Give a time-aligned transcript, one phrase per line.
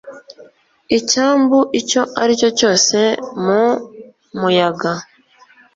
[0.97, 2.97] Icyambu icyo ari cyo cyose
[3.43, 3.63] mu
[4.39, 4.93] muyaga